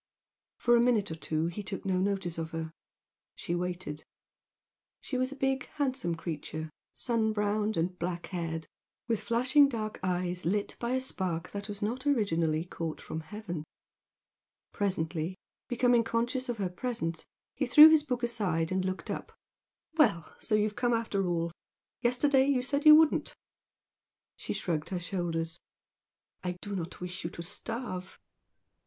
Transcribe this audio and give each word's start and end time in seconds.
For 0.57 0.75
a 0.75 0.81
minute 0.81 1.11
or 1.11 1.15
two 1.15 1.45
he 1.45 1.61
took 1.61 1.85
no 1.85 1.99
notice 1.99 2.39
of 2.39 2.49
her. 2.49 2.73
She 3.35 3.53
waited. 3.53 4.03
She 4.99 5.15
was 5.15 5.31
a 5.31 5.35
big 5.35 5.67
handsome 5.75 6.15
creature, 6.15 6.71
sun 6.95 7.33
browned 7.33 7.77
and 7.77 7.99
black 7.99 8.25
haired, 8.25 8.65
with 9.07 9.21
flashing 9.21 9.69
dark 9.69 9.99
eyes 10.01 10.43
lit 10.43 10.75
by 10.79 10.93
a 10.93 11.01
spark 11.01 11.51
that 11.51 11.69
was 11.69 11.83
not 11.83 12.07
originally 12.07 12.65
caught 12.65 12.99
from 12.99 13.19
heaven. 13.19 13.63
Presently, 14.73 15.35
becoming 15.67 16.03
conscious 16.03 16.49
of 16.49 16.57
her 16.57 16.67
presence, 16.69 17.23
he 17.53 17.67
threw 17.67 17.87
his 17.89 18.01
book 18.01 18.23
aside 18.23 18.71
and 18.71 18.83
looked 18.83 19.11
up. 19.11 19.31
"Well! 19.97 20.35
So 20.39 20.55
you've 20.55 20.75
come 20.75 20.93
after 20.93 21.27
all! 21.27 21.51
Yesterday 22.01 22.47
you 22.47 22.63
said 22.63 22.87
you 22.87 22.95
wouldn't." 22.95 23.35
She 24.35 24.53
shrugged 24.53 24.89
her 24.89 24.99
shoulders. 24.99 25.59
"I 26.43 26.57
do 26.63 26.75
not 26.75 27.01
wish 27.01 27.23
you 27.23 27.29
to 27.29 27.43
starve." 27.43 28.17